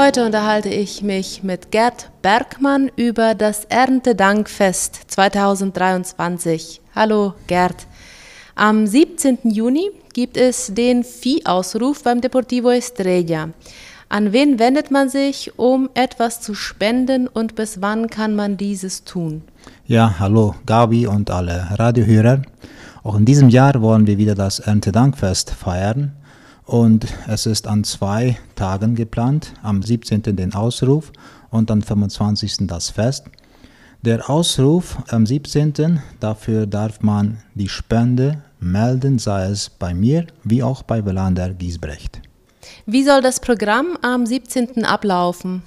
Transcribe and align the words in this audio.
Heute 0.00 0.24
unterhalte 0.24 0.68
ich 0.68 1.02
mich 1.02 1.42
mit 1.42 1.72
Gerd 1.72 2.12
Bergmann 2.22 2.88
über 2.94 3.34
das 3.34 3.64
Erntedankfest 3.64 5.00
2023. 5.08 6.80
Hallo 6.94 7.34
Gerd. 7.48 7.88
Am 8.54 8.86
17. 8.86 9.38
Juni 9.42 9.90
gibt 10.12 10.36
es 10.36 10.72
den 10.72 11.02
Viehausruf 11.02 12.04
beim 12.04 12.20
Deportivo 12.20 12.70
Estrella. 12.70 13.48
An 14.08 14.32
wen 14.32 14.60
wendet 14.60 14.92
man 14.92 15.08
sich, 15.08 15.58
um 15.58 15.90
etwas 15.94 16.40
zu 16.42 16.54
spenden 16.54 17.26
und 17.26 17.56
bis 17.56 17.82
wann 17.82 18.06
kann 18.06 18.36
man 18.36 18.56
dieses 18.56 19.02
tun? 19.02 19.42
Ja, 19.84 20.14
hallo 20.20 20.54
Gabi 20.64 21.08
und 21.08 21.28
alle 21.28 21.66
Radiohörer. 21.72 22.42
Auch 23.02 23.16
in 23.16 23.24
diesem 23.24 23.48
Jahr 23.48 23.82
wollen 23.82 24.06
wir 24.06 24.16
wieder 24.16 24.36
das 24.36 24.60
Erntedankfest 24.60 25.50
feiern 25.50 26.12
und 26.68 27.06
es 27.26 27.46
ist 27.46 27.66
an 27.66 27.82
zwei 27.82 28.36
Tagen 28.54 28.94
geplant, 28.94 29.54
am 29.62 29.82
17. 29.82 30.36
den 30.36 30.54
Ausruf 30.54 31.10
und 31.50 31.70
am 31.70 31.80
25. 31.80 32.66
das 32.66 32.90
Fest. 32.90 33.24
Der 34.02 34.28
Ausruf 34.28 34.98
am 35.08 35.24
17. 35.24 36.00
dafür 36.20 36.66
darf 36.66 37.00
man 37.00 37.38
die 37.54 37.70
Spende 37.70 38.42
melden, 38.60 39.18
sei 39.18 39.46
es 39.46 39.70
bei 39.70 39.94
mir 39.94 40.26
wie 40.44 40.62
auch 40.62 40.82
bei 40.82 41.00
Belander 41.00 41.54
Giesbrecht. 41.54 42.20
Wie 42.84 43.02
soll 43.02 43.22
das 43.22 43.40
Programm 43.40 43.96
am 44.02 44.26
17. 44.26 44.84
ablaufen? 44.84 45.62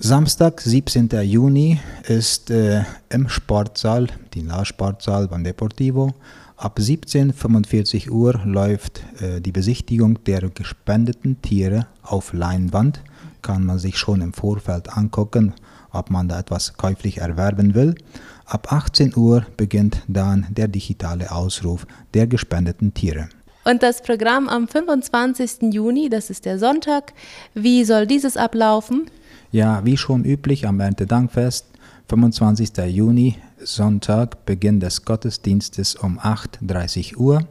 Samstag, 0.00 0.60
17. 0.60 1.08
Juni, 1.24 1.80
ist 2.06 2.50
äh, 2.50 2.84
im 3.08 3.28
Sportsaal, 3.28 4.06
die 4.32 4.42
La-Sportsaal 4.42 5.26
beim 5.26 5.42
Deportivo. 5.42 6.14
Ab 6.56 6.78
17.45 6.78 8.08
Uhr 8.08 8.40
läuft 8.44 9.02
äh, 9.20 9.40
die 9.40 9.50
Besichtigung 9.50 10.22
der 10.22 10.50
gespendeten 10.50 11.42
Tiere 11.42 11.88
auf 12.02 12.32
Leinwand. 12.32 13.02
Kann 13.42 13.64
man 13.64 13.80
sich 13.80 13.98
schon 13.98 14.20
im 14.20 14.32
Vorfeld 14.32 14.96
angucken, 14.96 15.54
ob 15.90 16.10
man 16.10 16.28
da 16.28 16.38
etwas 16.38 16.74
käuflich 16.74 17.18
erwerben 17.18 17.74
will. 17.74 17.96
Ab 18.44 18.72
18 18.72 19.16
Uhr 19.16 19.46
beginnt 19.56 20.04
dann 20.06 20.46
der 20.50 20.68
digitale 20.68 21.32
Ausruf 21.32 21.88
der 22.14 22.28
gespendeten 22.28 22.94
Tiere. 22.94 23.30
Und 23.64 23.82
das 23.82 24.00
Programm 24.00 24.48
am 24.48 24.68
25. 24.68 25.74
Juni, 25.74 26.08
das 26.08 26.30
ist 26.30 26.44
der 26.44 26.60
Sonntag, 26.60 27.14
wie 27.52 27.84
soll 27.84 28.06
dieses 28.06 28.36
ablaufen? 28.36 29.10
Ja, 29.50 29.82
wie 29.82 29.96
schon 29.96 30.24
üblich 30.24 30.66
am 30.66 30.78
Erntedankfest, 30.78 31.64
25. 32.10 32.76
Juni, 32.88 33.36
Sonntag, 33.58 34.44
Beginn 34.44 34.78
des 34.78 35.06
Gottesdienstes 35.06 35.94
um 35.94 36.18
8.30 36.18 37.16
Uhr. 37.16 37.48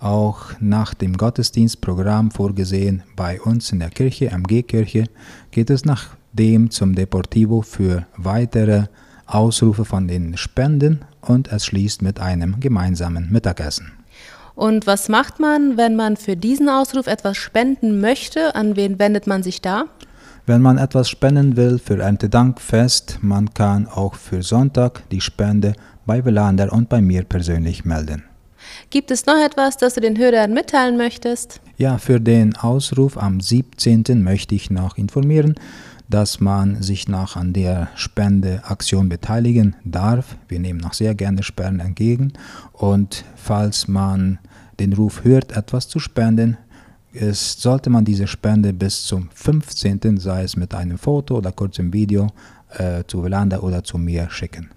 Auch 0.00 0.52
nach 0.58 0.92
dem 0.92 1.16
Gottesdienstprogramm 1.16 2.32
vorgesehen 2.32 3.04
bei 3.14 3.40
uns 3.40 3.70
in 3.70 3.78
der 3.78 3.90
Kirche, 3.90 4.32
MG-Kirche, 4.32 5.04
geht 5.52 5.70
es 5.70 5.84
nach 5.84 6.16
dem 6.32 6.70
zum 6.72 6.96
Deportivo 6.96 7.62
für 7.62 8.06
weitere 8.16 8.86
Ausrufe 9.26 9.84
von 9.84 10.08
den 10.08 10.36
Spenden 10.36 11.04
und 11.20 11.52
es 11.52 11.64
schließt 11.64 12.02
mit 12.02 12.18
einem 12.18 12.58
gemeinsamen 12.58 13.30
Mittagessen. 13.30 13.92
Und 14.56 14.88
was 14.88 15.08
macht 15.08 15.38
man, 15.38 15.76
wenn 15.76 15.94
man 15.94 16.16
für 16.16 16.36
diesen 16.36 16.68
Ausruf 16.68 17.06
etwas 17.06 17.36
spenden 17.36 18.00
möchte? 18.00 18.56
An 18.56 18.74
wen 18.74 18.98
wendet 18.98 19.28
man 19.28 19.44
sich 19.44 19.62
da? 19.62 19.84
Wenn 20.50 20.62
man 20.62 20.78
etwas 20.78 21.08
spenden 21.08 21.56
will 21.56 21.78
für 21.78 22.02
Erntedankfest, 22.02 23.20
man 23.22 23.54
kann 23.54 23.86
auch 23.86 24.16
für 24.16 24.42
Sonntag 24.42 25.08
die 25.10 25.20
Spende 25.20 25.74
bei 26.06 26.22
Belander 26.22 26.72
und 26.72 26.88
bei 26.88 27.00
mir 27.00 27.22
persönlich 27.22 27.84
melden. 27.84 28.24
Gibt 28.90 29.12
es 29.12 29.26
noch 29.26 29.36
etwas, 29.36 29.76
das 29.76 29.94
du 29.94 30.00
den 30.00 30.18
Hörern 30.18 30.52
mitteilen 30.52 30.96
möchtest? 30.96 31.60
Ja, 31.76 31.98
für 31.98 32.18
den 32.18 32.56
Ausruf 32.56 33.16
am 33.16 33.40
17. 33.40 34.24
möchte 34.24 34.56
ich 34.56 34.72
noch 34.72 34.98
informieren, 34.98 35.54
dass 36.08 36.40
man 36.40 36.82
sich 36.82 37.06
noch 37.06 37.36
an 37.36 37.52
der 37.52 37.86
Spendeaktion 37.94 39.08
beteiligen 39.08 39.76
darf. 39.84 40.34
Wir 40.48 40.58
nehmen 40.58 40.80
noch 40.80 40.94
sehr 40.94 41.14
gerne 41.14 41.44
Spenden 41.44 41.78
entgegen 41.78 42.32
und 42.72 43.24
falls 43.36 43.86
man 43.86 44.40
den 44.80 44.94
Ruf 44.94 45.22
hört, 45.22 45.56
etwas 45.56 45.86
zu 45.86 46.00
spenden, 46.00 46.56
ist, 47.12 47.60
sollte 47.60 47.90
man 47.90 48.04
diese 48.04 48.26
Spende 48.26 48.72
bis 48.72 49.04
zum 49.04 49.28
15., 49.34 50.18
sei 50.18 50.44
es 50.44 50.56
mit 50.56 50.74
einem 50.74 50.98
Foto 50.98 51.38
oder 51.38 51.52
kurzem 51.52 51.92
Video, 51.92 52.28
äh, 52.76 53.04
zu 53.06 53.22
Velanda 53.22 53.60
oder 53.60 53.82
zu 53.82 53.98
mir 53.98 54.30
schicken. 54.30 54.70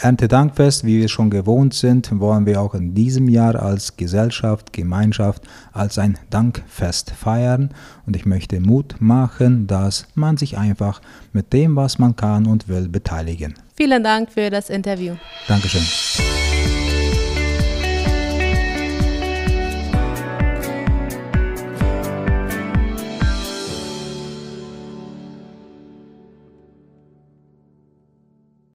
Erntedankfest, 0.00 0.84
wie 0.84 1.00
wir 1.00 1.08
schon 1.08 1.28
gewohnt 1.28 1.74
sind, 1.74 2.20
wollen 2.20 2.46
wir 2.46 2.60
auch 2.60 2.74
in 2.74 2.94
diesem 2.94 3.28
Jahr 3.28 3.60
als 3.60 3.96
Gesellschaft, 3.96 4.72
Gemeinschaft, 4.72 5.42
als 5.72 5.98
ein 5.98 6.16
Dankfest 6.30 7.10
feiern. 7.10 7.70
Und 8.06 8.14
ich 8.14 8.24
möchte 8.24 8.60
Mut 8.60 8.96
machen, 9.00 9.66
dass 9.66 10.06
man 10.14 10.36
sich 10.36 10.56
einfach 10.56 11.02
mit 11.32 11.52
dem, 11.52 11.74
was 11.74 11.98
man 11.98 12.14
kann 12.14 12.46
und 12.46 12.68
will, 12.68 12.88
beteiligen. 12.88 13.54
Vielen 13.76 14.04
Dank 14.04 14.30
für 14.30 14.50
das 14.50 14.70
Interview. 14.70 15.14
Dankeschön. 15.48 15.82